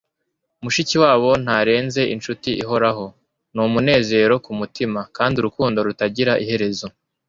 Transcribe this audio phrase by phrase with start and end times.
[0.63, 3.05] mushikiwabo ntarenze inshuti ihoraho.
[3.53, 6.87] ni umunezero ku mutima, kandi urukundo rutagira iherezo